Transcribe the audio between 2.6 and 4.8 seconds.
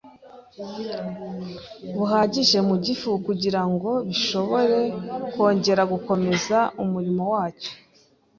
mu gifu kugira ngo gishobore